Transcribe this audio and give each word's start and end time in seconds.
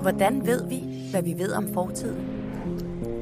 Hvordan 0.00 0.46
ved 0.46 0.68
vi, 0.68 0.82
hvad 1.10 1.22
vi 1.22 1.38
ved 1.38 1.52
om 1.52 1.74
fortiden? 1.74 2.26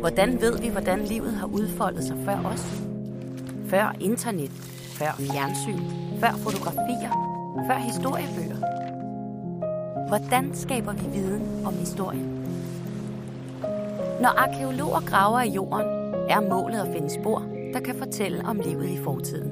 Hvordan 0.00 0.40
ved 0.40 0.58
vi, 0.58 0.68
hvordan 0.68 1.04
livet 1.04 1.32
har 1.32 1.46
udfoldet 1.46 2.04
sig 2.04 2.16
før 2.24 2.38
os? 2.44 2.82
Før 3.66 3.96
internet, 4.00 4.50
før 4.98 5.12
fjernsyn, 5.18 5.80
før 6.20 6.30
fotografier, 6.30 7.10
før 7.68 7.76
historiebøger. 7.76 8.56
Hvordan 10.08 10.54
skaber 10.54 10.92
vi 10.92 11.06
viden 11.18 11.66
om 11.66 11.74
historien? 11.74 12.46
Når 14.20 14.28
arkeologer 14.38 15.00
graver 15.00 15.40
i 15.40 15.50
jorden, 15.50 15.86
er 16.28 16.48
målet 16.50 16.78
at 16.78 16.92
finde 16.92 17.10
spor, 17.10 17.42
der 17.74 17.80
kan 17.80 17.94
fortælle 17.98 18.44
om 18.44 18.60
livet 18.60 18.88
i 18.88 18.98
fortiden. 19.04 19.50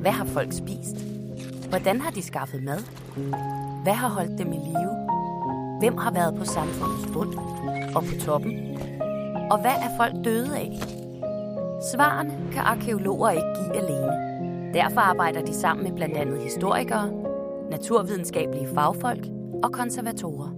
Hvad 0.00 0.12
har 0.12 0.24
folk 0.24 0.52
spist? 0.52 0.96
Hvordan 1.68 2.00
har 2.00 2.10
de 2.10 2.22
skaffet 2.22 2.62
mad? 2.62 2.78
Hvad 3.82 3.94
har 3.94 4.08
holdt 4.08 4.38
dem 4.38 4.52
i 4.52 4.56
live? 4.56 5.17
Hvem 5.78 5.96
har 5.96 6.10
været 6.10 6.34
på 6.34 6.44
samfundets 6.44 7.12
bund 7.12 7.34
og 7.96 8.02
på 8.02 8.20
toppen? 8.20 8.78
Og 9.50 9.60
hvad 9.60 9.70
er 9.70 9.96
folk 9.96 10.24
døde 10.24 10.56
af? 10.56 10.70
Svarene 11.92 12.34
kan 12.52 12.62
arkeologer 12.62 13.30
ikke 13.30 13.54
give 13.62 13.76
alene. 13.76 14.12
Derfor 14.74 15.00
arbejder 15.00 15.44
de 15.44 15.54
sammen 15.54 15.84
med 15.84 15.92
blandt 15.92 16.16
andet 16.16 16.42
historikere, 16.42 17.10
naturvidenskabelige 17.70 18.68
fagfolk 18.74 19.26
og 19.62 19.72
konservatorer. 19.72 20.50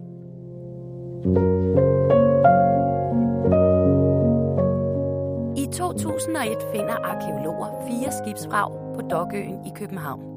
I 5.56 5.66
2001 5.72 6.56
finder 6.72 6.94
arkeologer 6.94 7.86
fire 7.88 8.12
skibsvrag 8.12 8.94
på 8.94 9.00
Dokøen 9.10 9.66
i 9.66 9.70
København. 9.74 10.29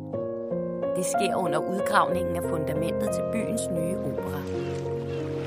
Det 0.95 1.05
sker 1.05 1.35
under 1.35 1.59
udgravningen 1.59 2.35
af 2.35 2.43
fundamentet 2.49 3.09
til 3.13 3.23
byens 3.31 3.61
nye 3.71 3.97
opera. 3.97 4.41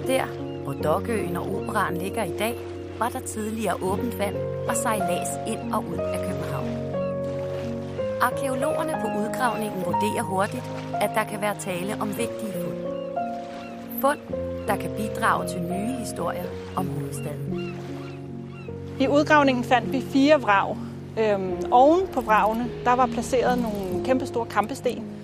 Der, 0.07 0.27
hvor 0.65 0.73
Dokøen 0.73 1.37
og 1.37 1.57
operaen 1.57 1.97
ligger 1.97 2.25
i 2.25 2.39
dag, 2.39 2.55
var 2.99 3.09
der 3.09 3.21
tidligere 3.21 3.75
åbent 3.83 4.19
vand 4.19 4.37
og 4.69 4.77
sejlads 4.77 5.29
ind 5.47 5.75
og 5.75 5.85
ud 5.85 5.99
af 5.99 6.19
København. 6.29 6.69
Arkeologerne 8.21 8.93
på 9.01 9.07
udgravningen 9.21 9.85
vurderer 9.85 10.23
hurtigt, 10.23 10.65
at 11.01 11.11
der 11.15 11.25
kan 11.25 11.41
være 11.41 11.57
tale 11.59 11.97
om 12.01 12.09
vigtige 12.09 12.53
fund. 12.53 12.79
Fund, 14.01 14.19
der 14.67 14.77
kan 14.77 14.91
bidrage 14.97 15.49
til 15.49 15.61
nye 15.63 15.97
historier 15.99 16.45
om 16.77 16.89
hovedstaden. 16.89 17.77
I 19.01 19.09
udgravningen 19.09 19.65
fandt 19.65 19.93
vi 19.93 20.01
fire 20.01 20.41
vrag. 20.41 20.77
Øhm, 21.19 21.57
oven 21.71 22.07
på 22.13 22.21
vragene, 22.21 22.71
der 22.85 22.93
var 22.97 23.07
placeret 23.07 23.59
nogle 23.59 24.05
kæmpe 24.05 24.27
store 24.27 24.47
kampesten. 24.47 25.16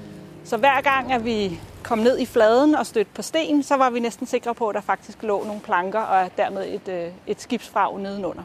Så 0.44 0.56
hver 0.56 0.80
gang, 0.80 1.12
at 1.12 1.24
vi 1.24 1.60
kom 1.82 1.98
ned 1.98 2.18
i 2.18 2.26
fladen 2.26 2.74
og 2.74 2.86
stødte 2.86 3.10
på 3.14 3.22
sten, 3.22 3.62
så 3.62 3.74
var 3.76 3.90
vi 3.90 4.00
næsten 4.00 4.26
sikre 4.26 4.54
på, 4.54 4.68
at 4.68 4.74
der 4.74 4.80
faktisk 4.80 5.22
lå 5.22 5.44
nogle 5.44 5.60
planker 5.60 6.00
og 6.00 6.30
dermed 6.36 6.74
et, 6.74 6.88
øh, 6.88 7.08
et 7.26 7.40
skibsfrag 7.40 8.00
nedenunder. 8.00 8.42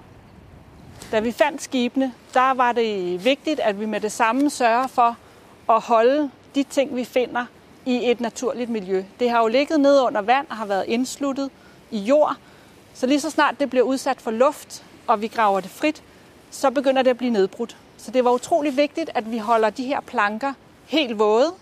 Da 1.12 1.20
vi 1.20 1.32
fandt 1.32 1.62
skibene, 1.62 2.14
der 2.34 2.54
var 2.54 2.72
det 2.72 3.26
vigtigt, 3.26 3.60
at 3.60 3.80
vi 3.80 3.86
med 3.86 4.02
det 4.02 4.12
samme 4.12 4.50
sørger 4.50 4.88
for 4.88 5.18
at 5.70 5.82
holde 5.82 6.30
de 6.56 6.64
ting, 6.64 6.96
vi 6.96 7.04
finder, 7.04 7.46
i 7.86 8.12
et 8.12 8.22
naturligt 8.22 8.70
miljø. 8.70 9.04
Det 9.20 9.30
har 9.30 9.42
jo 9.42 9.48
ligget 9.48 9.80
ned 9.80 10.02
under 10.02 10.22
vand 10.22 10.48
og 10.50 10.56
har 10.56 10.66
været 10.66 10.86
indsluttet 10.88 11.50
i 11.92 12.00
jord, 12.00 12.36
så 12.94 13.08
lige 13.08 13.20
så 13.20 13.30
snart 13.30 13.60
det 13.60 13.70
bliver 13.70 13.86
udsat 13.86 14.22
for 14.22 14.32
luft, 14.32 14.84
og 15.08 15.22
vi 15.22 15.28
graver 15.28 15.60
det 15.60 15.70
frit, 15.70 16.04
så 16.52 16.70
begynder 16.72 17.02
det 17.02 17.10
at 17.10 17.18
blive 17.18 17.32
nedbrudt. 17.32 17.78
Så 17.98 18.12
det 18.12 18.26
var 18.26 18.32
utrolig 18.32 18.78
vigtigt, 18.78 19.10
at 19.16 19.32
vi 19.32 19.38
holder 19.38 19.70
de 19.70 19.84
her 19.84 20.02
planker 20.02 20.54
helt 20.86 21.20
våde. 21.20 21.54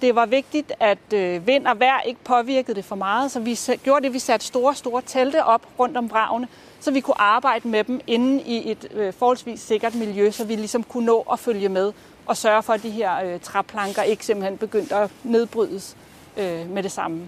Det 0.00 0.14
var 0.14 0.26
vigtigt, 0.26 0.72
at 0.80 1.12
øh, 1.14 1.46
vind 1.46 1.66
og 1.66 1.80
vejr 1.80 2.00
ikke 2.00 2.20
påvirkede 2.24 2.74
det 2.74 2.84
for 2.84 2.96
meget, 2.96 3.30
så 3.30 3.40
vi 3.40 3.58
gjorde 3.84 4.04
det, 4.04 4.12
vi 4.12 4.18
satte 4.18 4.46
store, 4.46 4.74
store 4.74 5.02
telte 5.06 5.44
op 5.44 5.66
rundt 5.78 5.96
om 5.96 6.08
bravene, 6.08 6.48
så 6.80 6.90
vi 6.90 7.00
kunne 7.00 7.20
arbejde 7.20 7.68
med 7.68 7.84
dem 7.84 8.00
inde 8.06 8.42
i 8.42 8.70
et 8.70 8.88
øh, 8.94 9.12
forholdsvis 9.12 9.60
sikkert 9.60 9.94
miljø, 9.94 10.30
så 10.30 10.44
vi 10.44 10.56
ligesom 10.56 10.82
kunne 10.82 11.06
nå 11.06 11.26
at 11.32 11.38
følge 11.38 11.68
med 11.68 11.92
og 12.26 12.36
sørge 12.36 12.62
for, 12.62 12.72
at 12.72 12.82
de 12.82 12.90
her 12.90 13.24
øh, 13.24 13.40
træplanker 13.40 14.02
ikke 14.02 14.26
simpelthen 14.26 14.58
begyndte 14.58 14.94
at 14.94 15.10
nedbrydes 15.24 15.96
øh, 16.36 16.70
med 16.70 16.82
det 16.82 16.92
samme. 16.92 17.26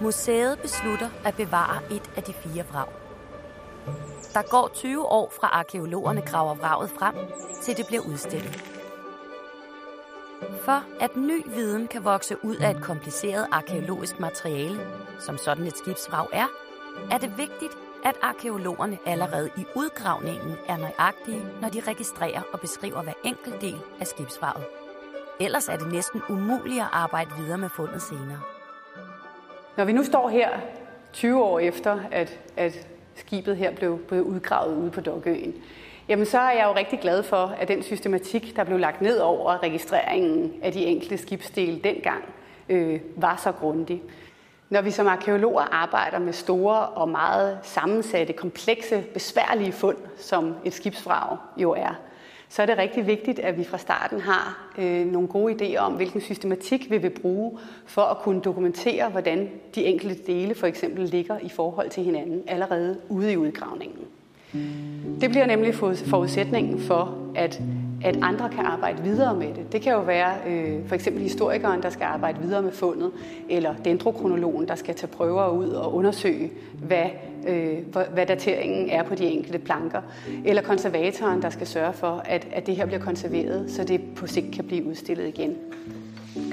Museet 0.00 0.58
beslutter 0.58 1.08
at 1.24 1.34
bevare 1.34 1.80
et 1.90 2.10
af 2.16 2.22
de 2.22 2.32
fire 2.32 2.64
vrag. 2.72 2.88
Der 4.34 4.42
går 4.42 4.70
20 4.74 5.06
år 5.06 5.32
fra 5.40 5.46
arkeologerne 5.46 6.20
graver 6.20 6.54
vraget 6.54 6.90
frem, 6.98 7.14
til 7.62 7.76
det 7.76 7.86
bliver 7.86 8.02
udstillet. 8.02 8.77
For 10.40 10.82
at 11.00 11.16
ny 11.16 11.42
viden 11.46 11.88
kan 11.88 12.04
vokse 12.04 12.36
ud 12.44 12.56
af 12.56 12.70
et 12.70 12.82
kompliceret 12.82 13.46
arkeologisk 13.52 14.20
materiale, 14.20 14.80
som 15.18 15.38
sådan 15.38 15.66
et 15.66 15.76
skibsvrag 15.76 16.26
er, 16.32 16.46
er 17.10 17.18
det 17.18 17.38
vigtigt, 17.38 17.72
at 18.04 18.14
arkeologerne 18.22 18.98
allerede 19.06 19.50
i 19.56 19.64
udgravningen 19.76 20.56
er 20.68 20.76
nøjagtige, 20.76 21.42
når 21.60 21.68
de 21.68 21.80
registrerer 21.80 22.42
og 22.52 22.60
beskriver 22.60 23.02
hver 23.02 23.12
enkelt 23.24 23.60
del 23.60 23.78
af 24.00 24.06
skibsvraget. 24.06 24.64
Ellers 25.40 25.68
er 25.68 25.76
det 25.76 25.92
næsten 25.92 26.22
umuligt 26.28 26.80
at 26.80 26.88
arbejde 26.92 27.30
videre 27.38 27.58
med 27.58 27.68
fundet 27.68 28.02
senere. 28.02 28.40
Når 29.76 29.84
vi 29.84 29.92
nu 29.92 30.04
står 30.04 30.28
her 30.28 30.48
20 31.12 31.44
år 31.44 31.58
efter, 31.58 32.00
at, 32.10 32.40
at 32.56 32.88
skibet 33.14 33.56
her 33.56 33.74
blev, 33.74 33.98
blev 33.98 34.22
udgravet 34.22 34.76
ude 34.76 34.90
på 34.90 35.00
Dokøen, 35.00 35.54
jamen 36.08 36.26
så 36.26 36.38
er 36.38 36.50
jeg 36.50 36.64
jo 36.64 36.74
rigtig 36.74 37.00
glad 37.00 37.22
for, 37.22 37.54
at 37.60 37.68
den 37.68 37.82
systematik, 37.82 38.56
der 38.56 38.64
blev 38.64 38.78
lagt 38.78 39.02
ned 39.02 39.18
over 39.18 39.62
registreringen 39.62 40.52
af 40.62 40.72
de 40.72 40.84
enkelte 40.84 41.18
skibsdele 41.18 41.80
dengang, 41.84 42.24
øh, 42.68 43.00
var 43.16 43.40
så 43.42 43.52
grundig. 43.52 44.02
Når 44.70 44.80
vi 44.80 44.90
som 44.90 45.06
arkeologer 45.06 45.74
arbejder 45.74 46.18
med 46.18 46.32
store 46.32 46.86
og 46.86 47.08
meget 47.08 47.58
sammensatte, 47.62 48.32
komplekse, 48.32 49.04
besværlige 49.14 49.72
fund, 49.72 49.96
som 50.16 50.54
et 50.64 50.72
skibsvrag 50.72 51.36
jo 51.56 51.72
er, 51.72 52.00
så 52.48 52.62
er 52.62 52.66
det 52.66 52.78
rigtig 52.78 53.06
vigtigt, 53.06 53.38
at 53.38 53.58
vi 53.58 53.64
fra 53.64 53.78
starten 53.78 54.20
har 54.20 54.72
øh, 54.78 55.06
nogle 55.06 55.28
gode 55.28 55.54
idéer 55.54 55.78
om, 55.78 55.92
hvilken 55.92 56.20
systematik 56.20 56.90
vi 56.90 56.98
vil 56.98 57.10
bruge 57.10 57.58
for 57.86 58.02
at 58.02 58.18
kunne 58.18 58.40
dokumentere, 58.40 59.08
hvordan 59.08 59.50
de 59.74 59.84
enkelte 59.84 60.22
dele 60.26 60.54
for 60.54 60.66
eksempel 60.66 61.04
ligger 61.04 61.38
i 61.38 61.48
forhold 61.48 61.90
til 61.90 62.04
hinanden 62.04 62.42
allerede 62.46 63.00
ude 63.08 63.32
i 63.32 63.36
udgravningen. 63.36 64.04
Det 65.20 65.30
bliver 65.30 65.46
nemlig 65.46 65.74
forudsætningen 65.74 66.80
for, 66.80 67.18
at, 67.34 67.62
at 68.04 68.18
andre 68.22 68.48
kan 68.48 68.64
arbejde 68.64 69.02
videre 69.02 69.36
med 69.36 69.46
det. 69.46 69.72
Det 69.72 69.82
kan 69.82 69.92
jo 69.92 70.00
være 70.00 70.34
øh, 70.46 70.86
for 70.86 70.94
eksempel 70.94 71.22
historikeren, 71.22 71.82
der 71.82 71.90
skal 71.90 72.04
arbejde 72.04 72.38
videre 72.42 72.62
med 72.62 72.72
fundet, 72.72 73.10
eller 73.48 73.74
dendrokronologen, 73.84 74.68
der 74.68 74.74
skal 74.74 74.94
tage 74.94 75.12
prøver 75.12 75.48
ud 75.48 75.68
og 75.68 75.94
undersøge, 75.94 76.50
hvad, 76.82 77.06
øh, 77.48 77.78
hvad 78.12 78.26
dateringen 78.26 78.90
er 78.90 79.02
på 79.02 79.14
de 79.14 79.24
enkelte 79.24 79.58
planker, 79.58 80.02
eller 80.44 80.62
konservatoren, 80.62 81.42
der 81.42 81.50
skal 81.50 81.66
sørge 81.66 81.92
for, 81.92 82.22
at, 82.24 82.48
at 82.52 82.66
det 82.66 82.76
her 82.76 82.86
bliver 82.86 83.00
konserveret, 83.00 83.70
så 83.70 83.84
det 83.84 84.00
på 84.16 84.26
sigt 84.26 84.54
kan 84.54 84.64
blive 84.64 84.86
udstillet 84.86 85.28
igen. 85.28 85.56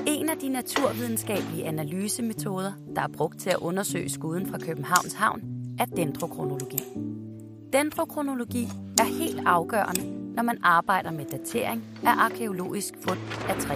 En 0.07 0.29
af 0.29 0.37
de 0.37 0.49
naturvidenskabelige 0.49 1.65
analysemetoder, 1.65 2.71
der 2.95 3.01
er 3.01 3.07
brugt 3.17 3.39
til 3.39 3.49
at 3.49 3.57
undersøge 3.61 4.09
skuden 4.09 4.45
fra 4.45 4.57
Københavns 4.57 5.13
Havn, 5.13 5.41
er 5.79 5.85
dendrokronologi. 5.85 6.79
Dendrokronologi 7.73 8.67
er 8.99 9.03
helt 9.03 9.41
afgørende, 9.45 10.33
når 10.35 10.43
man 10.43 10.57
arbejder 10.63 11.11
med 11.11 11.25
datering 11.25 11.83
af 12.03 12.11
arkeologisk 12.17 12.93
fund 13.01 13.19
af 13.49 13.55
træ. 13.61 13.75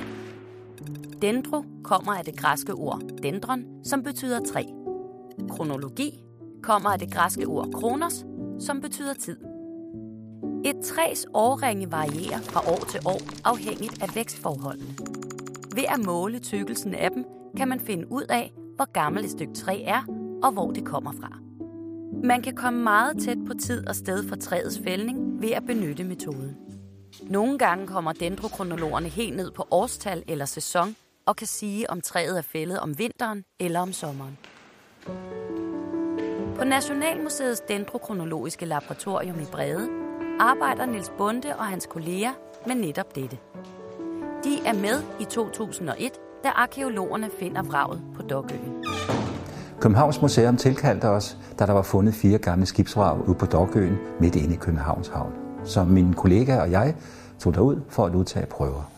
Dendro 1.21 1.63
kommer 1.83 2.13
af 2.13 2.25
det 2.25 2.37
græske 2.37 2.73
ord 2.73 3.01
dendron, 3.23 3.65
som 3.83 4.03
betyder 4.03 4.39
træ. 4.45 4.63
Kronologi 5.49 6.23
kommer 6.63 6.89
af 6.89 6.99
det 6.99 7.13
græske 7.13 7.45
ord 7.45 7.71
kronos, 7.73 8.25
som 8.59 8.81
betyder 8.81 9.13
tid. 9.13 9.37
Et 10.65 10.75
træs 10.85 11.25
årringe 11.33 11.91
varierer 11.91 12.41
fra 12.41 12.71
år 12.71 12.85
til 12.89 12.99
år 13.05 13.21
afhængigt 13.45 14.03
af 14.03 14.15
vækstforholdene. 14.15 14.95
Ved 15.75 15.83
at 15.87 16.05
måle 16.05 16.39
tykkelsen 16.39 16.93
af 16.93 17.11
dem, 17.11 17.25
kan 17.57 17.67
man 17.67 17.79
finde 17.79 18.11
ud 18.11 18.23
af, 18.29 18.53
hvor 18.75 18.91
gammelt 18.91 19.25
et 19.25 19.31
stykke 19.31 19.53
træ 19.53 19.83
er, 19.85 20.01
og 20.43 20.51
hvor 20.51 20.71
det 20.71 20.85
kommer 20.85 21.11
fra. 21.11 21.48
Man 22.11 22.41
kan 22.41 22.55
komme 22.55 22.83
meget 22.83 23.17
tæt 23.23 23.37
på 23.47 23.53
tid 23.53 23.87
og 23.87 23.95
sted 23.95 24.27
for 24.27 24.35
træets 24.35 24.79
fældning 24.83 25.41
ved 25.41 25.51
at 25.51 25.65
benytte 25.65 26.03
metoden. 26.03 26.57
Nogle 27.21 27.57
gange 27.57 27.87
kommer 27.87 28.13
dendrokronologerne 28.13 29.07
helt 29.07 29.35
ned 29.35 29.51
på 29.51 29.67
årstal 29.71 30.23
eller 30.27 30.45
sæson 30.45 30.95
og 31.25 31.35
kan 31.35 31.47
sige, 31.47 31.89
om 31.89 32.01
træet 32.01 32.37
er 32.37 32.41
fældet 32.41 32.79
om 32.79 32.99
vinteren 32.99 33.43
eller 33.59 33.79
om 33.79 33.93
sommeren. 33.93 34.37
På 36.55 36.63
Nationalmuseets 36.63 37.61
dendrokronologiske 37.67 38.65
laboratorium 38.65 39.39
i 39.39 39.45
Brede 39.51 39.89
arbejder 40.39 40.85
Niels 40.85 41.11
Bunde 41.17 41.55
og 41.55 41.65
hans 41.65 41.85
kolleger 41.85 42.31
med 42.67 42.75
netop 42.75 43.15
dette. 43.15 43.37
De 44.43 44.59
er 44.65 44.73
med 44.73 45.03
i 45.19 45.23
2001, 45.23 46.11
da 46.43 46.49
arkeologerne 46.49 47.29
finder 47.39 47.63
vraget 47.63 48.01
på 48.15 48.21
Dokøen. 48.21 48.78
Københavns 49.81 50.21
Museum 50.21 50.57
tilkaldte 50.57 51.05
os, 51.05 51.37
da 51.59 51.65
der 51.65 51.73
var 51.73 51.81
fundet 51.81 52.13
fire 52.13 52.37
gamle 52.37 52.65
skibsvrag 52.65 53.27
ude 53.27 53.35
på 53.35 53.45
Dokøen 53.45 53.97
midt 54.19 54.35
inde 54.35 54.53
i 54.53 54.57
Københavns 54.57 55.07
Havn. 55.07 55.31
Så 55.65 55.83
min 55.83 56.13
kollega 56.13 56.57
og 56.57 56.71
jeg 56.71 56.95
tog 57.39 57.53
derud 57.53 57.81
for 57.89 58.05
at 58.05 58.15
udtage 58.15 58.45
prøver. 58.45 58.91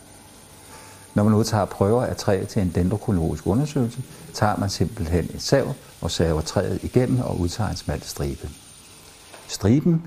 Når 1.15 1.23
man 1.23 1.33
udtager 1.33 1.65
prøver 1.65 2.05
af 2.05 2.15
træet 2.15 2.47
til 2.47 2.61
en 2.61 2.71
dendrokronologisk 2.75 3.47
undersøgelse, 3.47 4.03
tager 4.33 4.55
man 4.57 4.69
simpelthen 4.69 5.23
et 5.23 5.41
sav 5.41 5.73
og 6.01 6.11
saver 6.11 6.41
træet 6.41 6.83
igennem 6.83 7.19
og 7.19 7.39
udtager 7.39 7.69
en 7.69 7.75
smal 7.75 8.01
stribe. 8.01 8.49
Striben 9.47 10.03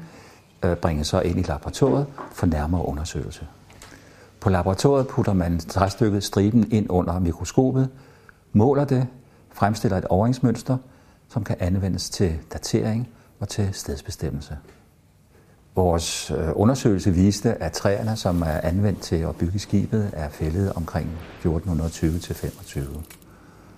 øh, 0.64 0.76
bringes 0.76 1.06
så 1.06 1.20
ind 1.20 1.38
i 1.38 1.42
laboratoriet 1.42 2.06
for 2.32 2.46
nærmere 2.46 2.86
undersøgelse. 2.86 3.46
På 4.40 4.50
laboratoriet 4.50 5.08
putter 5.08 5.32
man 5.32 5.58
træstykket 5.58 6.24
striben 6.24 6.72
ind 6.72 6.86
under 6.90 7.18
mikroskopet, 7.18 7.88
måler 8.52 8.84
det, 8.84 9.06
fremstiller 9.54 9.98
et 9.98 10.04
overringsmønster, 10.04 10.76
som 11.28 11.44
kan 11.44 11.56
anvendes 11.60 12.10
til 12.10 12.38
datering 12.52 13.08
og 13.40 13.48
til 13.48 13.68
stedsbestemmelse. 13.72 14.56
Vores 15.76 16.30
øh, 16.30 16.48
undersøgelse 16.54 17.10
viste, 17.10 17.54
at 17.54 17.72
træerne, 17.72 18.16
som 18.16 18.42
er 18.42 18.60
anvendt 18.62 19.00
til 19.00 19.16
at 19.16 19.36
bygge 19.36 19.58
skibet, 19.58 20.10
er 20.12 20.28
fældet 20.28 20.72
omkring 20.72 21.10
1420-25. 21.44 22.80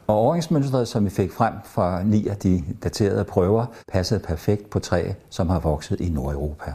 Og 0.06 0.16
overringsmønstret, 0.16 0.88
som 0.88 1.04
vi 1.04 1.10
fik 1.10 1.32
frem 1.32 1.54
fra 1.64 2.02
ni 2.02 2.28
af 2.28 2.36
de 2.36 2.64
daterede 2.82 3.24
prøver, 3.24 3.66
passede 3.92 4.20
perfekt 4.20 4.70
på 4.70 4.78
træ, 4.78 5.12
som 5.30 5.48
har 5.48 5.60
vokset 5.60 6.00
i 6.00 6.08
Nordeuropa. 6.08 6.74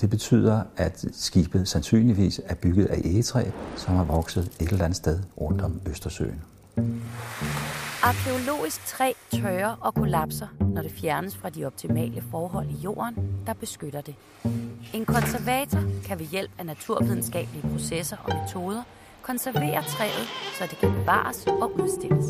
Det 0.00 0.10
betyder, 0.10 0.62
at 0.76 1.04
skibet 1.12 1.68
sandsynligvis 1.68 2.40
er 2.46 2.54
bygget 2.54 2.86
af 2.86 2.98
egetræ, 3.04 3.44
som 3.76 3.94
har 3.94 4.04
vokset 4.04 4.50
et 4.60 4.68
eller 4.68 4.84
andet 4.84 4.96
sted 4.96 5.20
rundt 5.40 5.62
om 5.62 5.80
Østersøen. 5.86 6.42
Arkeologisk 8.04 8.86
træ 8.86 9.12
tørrer 9.32 9.76
og 9.80 9.94
kollapser, 9.94 10.46
når 10.60 10.82
det 10.82 10.92
fjernes 10.92 11.36
fra 11.36 11.50
de 11.50 11.64
optimale 11.64 12.22
forhold 12.30 12.66
i 12.66 12.76
jorden, 12.84 13.16
der 13.46 13.52
beskytter 13.52 14.00
det. 14.00 14.14
En 14.94 15.04
konservator 15.04 15.80
kan 16.06 16.18
ved 16.18 16.26
hjælp 16.26 16.50
af 16.58 16.66
naturvidenskabelige 16.66 17.68
processer 17.72 18.16
og 18.24 18.30
metoder 18.42 18.82
konservere 19.22 19.82
træet, 19.82 20.28
så 20.58 20.64
det 20.70 20.78
kan 20.78 20.92
bevares 20.92 21.46
og 21.46 21.80
udstilles. 21.80 22.26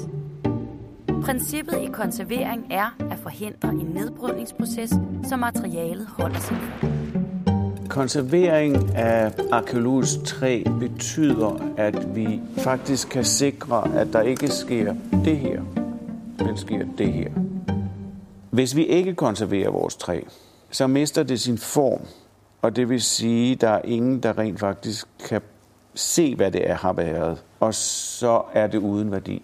Princippet 1.24 1.82
i 1.82 1.86
konservering 1.92 2.66
er 2.70 2.96
at 3.10 3.18
forhindre 3.18 3.68
en 3.68 3.90
nedbrydningsproces, 3.94 4.90
så 5.28 5.36
materialet 5.36 6.06
holder 6.06 6.40
sig 6.40 6.56
for. 6.56 6.88
Konservering 7.88 8.94
af 8.94 9.32
arkeologisk 9.52 10.24
træ 10.24 10.64
betyder, 10.80 11.74
at 11.76 12.16
vi 12.16 12.40
faktisk 12.58 13.08
kan 13.08 13.24
sikre, 13.24 13.94
at 13.94 14.12
der 14.12 14.20
ikke 14.20 14.48
sker 14.48 14.94
det 15.24 15.38
her, 15.38 15.62
men 16.44 16.56
sker 16.56 16.84
det 16.98 17.12
her. 17.12 17.30
Hvis 18.50 18.76
vi 18.76 18.86
ikke 18.86 19.14
konserverer 19.14 19.70
vores 19.70 19.96
træ, 19.96 20.20
så 20.70 20.86
mister 20.86 21.22
det 21.22 21.40
sin 21.40 21.58
form, 21.58 22.00
og 22.62 22.76
det 22.76 22.88
vil 22.88 23.02
sige, 23.02 23.52
at 23.52 23.60
der 23.60 23.68
er 23.68 23.82
ingen, 23.84 24.22
der 24.22 24.38
rent 24.38 24.60
faktisk 24.60 25.06
kan 25.28 25.40
se, 25.94 26.36
hvad 26.36 26.50
det 26.50 26.70
er, 26.70 26.74
har 26.74 26.92
været, 26.92 27.42
og 27.60 27.74
så 27.74 28.42
er 28.52 28.66
det 28.66 28.78
uden 28.78 29.12
værdi. 29.12 29.42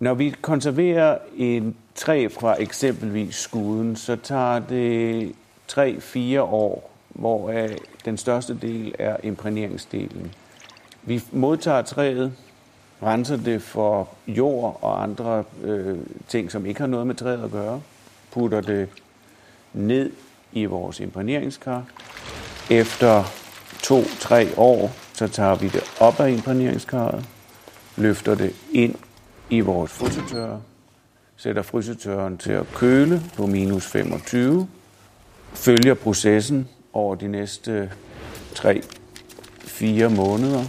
Når 0.00 0.14
vi 0.14 0.34
konserverer 0.42 1.18
en 1.36 1.76
træ 1.94 2.28
fra 2.28 2.62
eksempelvis 2.62 3.34
skuden, 3.34 3.96
så 3.96 4.16
tager 4.16 4.58
det 4.58 5.32
3-4 5.72 6.40
år 6.40 6.90
hvor 7.08 7.50
øh, 7.50 7.68
den 8.04 8.16
største 8.16 8.58
del 8.62 8.94
er 8.98 9.16
imprægneringsdelen. 9.22 10.32
Vi 11.02 11.22
modtager 11.32 11.82
træet, 11.82 12.32
renser 13.02 13.36
det 13.36 13.62
for 13.62 14.08
jord 14.26 14.78
og 14.82 15.02
andre 15.02 15.44
øh, 15.62 15.98
ting, 16.28 16.50
som 16.50 16.66
ikke 16.66 16.80
har 16.80 16.86
noget 16.86 17.06
med 17.06 17.14
træet 17.14 17.44
at 17.44 17.50
gøre, 17.50 17.80
putter 18.32 18.60
det 18.60 18.88
ned 19.72 20.10
i 20.52 20.64
vores 20.64 21.00
imprægneringskar. 21.00 21.84
Efter 22.70 23.24
to-tre 23.82 24.48
år, 24.56 24.90
så 25.12 25.28
tager 25.28 25.54
vi 25.54 25.68
det 25.68 25.82
op 26.00 26.20
af 26.20 26.30
imprægneringskarret, 26.30 27.24
løfter 27.96 28.34
det 28.34 28.54
ind 28.72 28.94
i 29.50 29.60
vores 29.60 29.90
frysetørre, 29.90 30.60
sætter 31.36 31.62
frysetørren 31.62 32.38
til 32.38 32.52
at 32.52 32.66
køle 32.74 33.22
på 33.36 33.46
minus 33.46 33.86
25, 33.86 34.68
følger 35.52 35.94
processen 35.94 36.68
over 36.92 37.14
de 37.14 37.28
næste 37.28 37.90
3-4 38.54 40.08
måneder, 40.08 40.64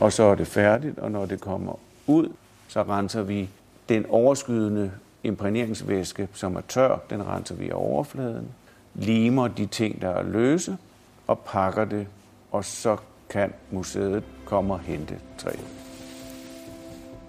og 0.00 0.12
så 0.12 0.22
er 0.22 0.34
det 0.34 0.46
færdigt, 0.46 0.98
og 0.98 1.10
når 1.10 1.26
det 1.26 1.40
kommer 1.40 1.72
ud, 2.06 2.28
så 2.68 2.82
renser 2.82 3.22
vi 3.22 3.48
den 3.88 4.06
overskydende 4.08 4.92
imprægneringsvæske, 5.24 6.28
som 6.32 6.56
er 6.56 6.60
tør, 6.60 6.98
den 7.10 7.26
renser 7.26 7.54
vi 7.54 7.70
af 7.70 7.74
overfladen, 7.74 8.48
limer 8.94 9.48
de 9.48 9.66
ting, 9.66 10.00
der 10.02 10.08
er 10.08 10.22
løse, 10.22 10.76
og 11.26 11.38
pakker 11.38 11.84
det, 11.84 12.06
og 12.52 12.64
så 12.64 12.96
kan 13.30 13.52
museet 13.70 14.22
komme 14.44 14.74
og 14.74 14.80
hente 14.80 15.18
træet. 15.38 15.66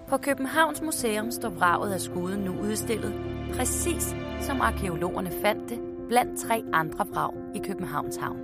På 0.08 0.16
Københavns 0.16 0.82
Museum 0.82 1.30
står 1.30 1.48
vraget 1.48 1.92
af 1.92 2.00
skuden 2.00 2.40
nu 2.40 2.60
udstillet, 2.60 3.14
præcis 3.56 4.14
som 4.40 4.60
arkeologerne 4.60 5.30
fandt 5.42 5.70
det 5.70 5.78
blandt 6.08 6.40
tre 6.40 6.64
andre 6.72 7.06
vrag 7.12 7.32
i 7.54 7.58
Københavns 7.66 8.16
Havn. 8.16 8.38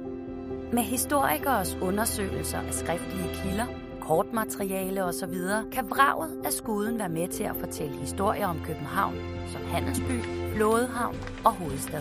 Med 0.73 0.83
historikers 0.83 1.79
undersøgelser 1.83 2.59
af 2.59 2.75
skriftlige 2.75 3.29
kilder, 3.35 3.67
kortmateriale 4.09 5.05
osv., 5.05 5.35
kan 5.73 5.91
vraget 5.91 6.31
af 6.45 6.53
skuden 6.53 6.99
være 6.99 7.09
med 7.09 7.29
til 7.29 7.45
at 7.45 7.57
fortælle 7.61 7.97
historier 7.97 8.47
om 8.47 8.57
København 8.67 9.15
som 9.53 9.61
handelsby, 9.73 10.13
flådehavn 10.55 11.17
og 11.45 11.53
hovedstad. 11.53 12.01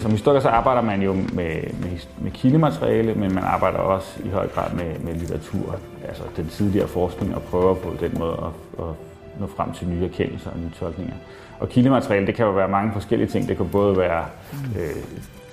Som 0.00 0.10
historiker 0.10 0.40
så 0.40 0.48
arbejder 0.48 0.82
man 0.82 1.02
jo 1.02 1.12
med, 1.12 1.62
med, 1.82 1.98
med 2.20 2.30
kildemateriale, 2.30 3.14
men 3.14 3.34
man 3.34 3.44
arbejder 3.44 3.78
også 3.78 4.08
i 4.24 4.28
høj 4.28 4.48
grad 4.48 4.72
med, 4.74 4.98
med 4.98 5.14
litteratur, 5.14 5.76
altså 6.08 6.22
den 6.36 6.48
tidligere 6.48 6.88
forskning, 6.88 7.34
og 7.34 7.42
prøver 7.42 7.74
på 7.74 7.94
den 8.00 8.18
måde 8.18 8.32
at, 8.32 8.84
at 8.84 8.94
nå 9.40 9.46
frem 9.46 9.72
til 9.72 9.88
nye 9.88 10.04
erkendelser 10.04 10.50
og 10.50 10.58
nye 10.58 10.70
tolkninger. 10.80 11.14
Og 11.60 11.68
kildemateriale, 11.68 12.26
det 12.26 12.34
kan 12.34 12.46
jo 12.46 12.52
være 12.52 12.68
mange 12.68 12.92
forskellige 12.92 13.28
ting. 13.28 13.48
Det 13.48 13.56
kan 13.56 13.68
både 13.68 13.96
være, 13.96 14.24
øh, 14.78 14.96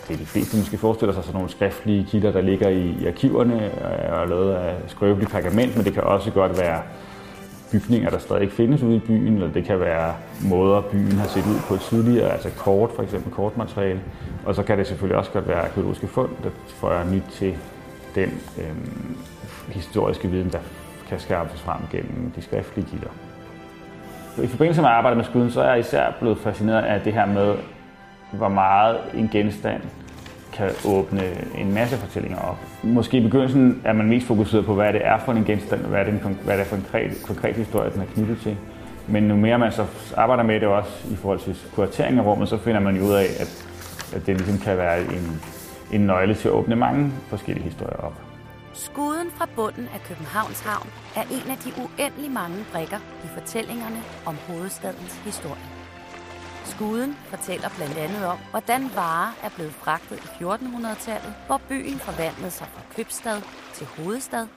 det 0.07 0.19
de 0.19 0.25
fleste 0.25 0.57
måske 0.57 0.77
forestiller 0.77 1.13
sig, 1.13 1.23
sådan 1.23 1.35
nogle 1.35 1.49
skriftlige 1.49 2.05
kilder, 2.09 2.31
der 2.31 2.41
ligger 2.41 2.69
i, 2.69 2.95
i 3.01 3.07
arkiverne 3.07 3.65
øh, 3.65 4.13
og 4.13 4.21
er 4.21 4.25
lavet 4.25 4.53
af 4.53 4.75
skrøbeligt 4.87 5.31
pergament, 5.31 5.75
men 5.75 5.85
det 5.85 5.93
kan 5.93 6.03
også 6.03 6.31
godt 6.31 6.59
være 6.59 6.81
bygninger, 7.71 8.09
der 8.09 8.17
stadig 8.17 8.51
findes 8.51 8.83
ude 8.83 8.95
i 8.95 8.99
byen, 8.99 9.33
eller 9.33 9.51
det 9.51 9.65
kan 9.65 9.79
være 9.79 10.15
måder, 10.43 10.81
byen 10.81 11.11
har 11.11 11.27
set 11.27 11.45
ud 11.45 11.59
på 11.67 11.77
tidligere, 11.77 12.31
altså 12.31 12.49
kort, 12.57 12.91
for 12.95 13.03
eksempel 13.03 13.31
kortmateriale. 13.33 14.01
Og 14.45 14.55
så 14.55 14.63
kan 14.63 14.77
det 14.77 14.87
selvfølgelig 14.87 15.17
også 15.17 15.31
godt 15.31 15.47
være 15.47 15.61
arkeologiske 15.61 16.07
fund, 16.07 16.29
der 16.43 16.49
fører 16.67 17.03
nyt 17.03 17.23
til 17.31 17.55
den 18.15 18.29
øh, 18.57 18.75
historiske 19.69 20.27
viden, 20.27 20.49
der 20.51 20.59
kan 21.09 21.19
skaffes 21.19 21.61
frem 21.61 21.81
gennem 21.91 22.31
de 22.35 22.41
skriftlige 22.41 22.87
kilder. 22.91 23.09
I 24.43 24.47
forbindelse 24.47 24.81
med 24.81 24.89
at 24.89 24.95
arbejde 24.95 25.15
med 25.15 25.25
skuden, 25.25 25.51
så 25.51 25.61
er 25.61 25.69
jeg 25.69 25.79
især 25.79 26.11
blevet 26.19 26.37
fascineret 26.37 26.83
af 26.83 27.01
det 27.01 27.13
her 27.13 27.25
med, 27.25 27.55
hvor 28.31 28.49
meget 28.49 28.97
en 29.13 29.29
genstand 29.31 29.81
kan 30.53 30.69
åbne 30.85 31.21
en 31.57 31.73
masse 31.73 31.97
fortællinger 31.97 32.37
op. 32.39 32.57
Måske 32.83 33.17
i 33.17 33.23
begyndelsen 33.23 33.81
er 33.85 33.93
man 33.93 34.07
mest 34.07 34.27
fokuseret 34.27 34.65
på, 34.65 34.73
hvad 34.73 34.93
det 34.93 35.05
er 35.05 35.17
for 35.17 35.31
en 35.31 35.45
genstand, 35.45 35.81
og 35.81 35.89
hvad 35.89 35.99
er 35.99 36.03
det, 36.03 36.13
en, 36.13 36.39
hvad 36.43 36.53
er 36.53 36.57
det 36.57 36.67
for 36.67 36.75
en 36.75 36.81
konkret, 36.81 37.23
konkret 37.25 37.55
historie, 37.55 37.91
den 37.91 38.01
er 38.01 38.05
knyttet 38.05 38.37
til. 38.43 38.57
Men 39.07 39.23
nu 39.23 39.35
mere 39.35 39.59
man 39.59 39.71
så 39.71 39.85
arbejder 40.17 40.43
med 40.43 40.59
det 40.59 40.67
også 40.67 41.07
i 41.11 41.15
forhold 41.15 41.39
til 41.39 41.57
kuratering 41.75 42.19
af 42.19 42.25
rummet, 42.25 42.49
så 42.49 42.57
finder 42.57 42.79
man 42.79 42.95
jo 42.95 43.03
ud 43.03 43.13
af, 43.13 43.27
at, 43.39 43.67
at 44.15 44.25
det 44.25 44.37
ligesom 44.37 44.57
kan 44.57 44.77
være 44.77 45.01
en, 45.01 45.41
en 45.91 46.01
nøgle 46.01 46.35
til 46.35 46.47
at 46.47 46.53
åbne 46.53 46.75
mange 46.75 47.11
forskellige 47.27 47.63
historier 47.63 47.97
op. 47.97 48.21
Skuden 48.73 49.31
fra 49.31 49.47
bunden 49.55 49.87
af 49.93 50.01
Københavns 50.07 50.61
Havn 50.61 50.89
er 51.15 51.21
en 51.21 51.51
af 51.51 51.57
de 51.57 51.71
uendelig 51.83 52.31
mange 52.31 52.57
brikker 52.73 52.97
i 53.23 53.27
fortællingerne 53.39 54.01
om 54.25 54.35
hovedstadens 54.47 55.21
historie. 55.25 55.74
Skuden 56.65 57.13
fortæller 57.13 57.69
blandt 57.77 57.97
andet 57.97 58.25
om, 58.25 58.37
hvordan 58.51 58.95
varer 58.95 59.31
er 59.43 59.49
blevet 59.55 59.73
fragtet 59.73 60.17
i 60.17 60.43
1400-tallet, 60.43 61.33
hvor 61.47 61.61
byen 61.69 61.99
forvandlede 61.99 62.51
sig 62.51 62.67
fra 62.67 62.81
købstad 62.95 63.41
til 63.73 63.87
hovedstad, 63.87 64.47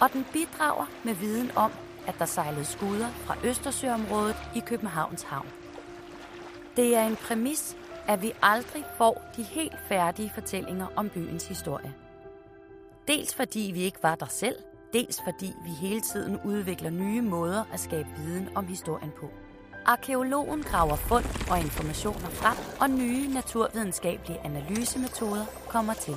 og 0.00 0.12
den 0.12 0.26
bidrager 0.32 0.86
med 1.04 1.14
viden 1.14 1.50
om, 1.56 1.72
at 2.06 2.14
der 2.18 2.24
sejlede 2.24 2.64
skuder 2.64 3.08
fra 3.08 3.36
Østersøområdet 3.44 4.36
i 4.54 4.60
Københavns 4.60 5.22
Havn. 5.22 5.46
Det 6.76 6.96
er 6.96 7.06
en 7.06 7.16
præmis, 7.16 7.76
at 8.08 8.22
vi 8.22 8.32
aldrig 8.42 8.84
får 8.98 9.32
de 9.36 9.42
helt 9.42 9.78
færdige 9.88 10.30
fortællinger 10.34 10.86
om 10.96 11.08
byens 11.08 11.48
historie. 11.48 11.94
Dels 13.08 13.34
fordi 13.34 13.70
vi 13.74 13.80
ikke 13.80 14.02
var 14.02 14.14
der 14.14 14.26
selv, 14.26 14.56
dels 14.92 15.20
fordi 15.24 15.52
vi 15.64 15.70
hele 15.70 16.00
tiden 16.00 16.38
udvikler 16.44 16.90
nye 16.90 17.22
måder 17.22 17.64
at 17.72 17.80
skabe 17.80 18.08
viden 18.16 18.48
om 18.54 18.66
historien 18.66 19.12
på. 19.20 19.30
Arkeologen 19.88 20.62
graver 20.62 20.96
fund 20.96 21.24
og 21.50 21.58
informationer 21.60 22.28
frem, 22.30 22.56
og 22.80 22.90
nye 22.90 23.34
naturvidenskabelige 23.34 24.40
analysemetoder 24.44 25.44
kommer 25.68 25.94
til. 25.94 26.14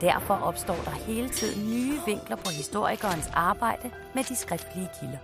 Derfor 0.00 0.34
opstår 0.34 0.74
der 0.84 0.90
hele 0.90 1.28
tiden 1.28 1.70
nye 1.70 2.00
vinkler 2.06 2.36
på 2.36 2.50
historikerens 2.50 3.30
arbejde 3.34 3.90
med 4.14 4.24
de 4.24 4.36
skriftlige 4.36 4.90
kilder. 5.00 5.18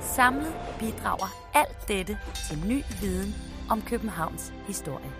Samlet 0.00 0.54
bidrager 0.78 1.50
alt 1.54 1.88
dette 1.88 2.18
til 2.48 2.58
ny 2.66 2.82
viden 3.00 3.34
om 3.70 3.82
Københavns 3.82 4.52
historie. 4.66 5.10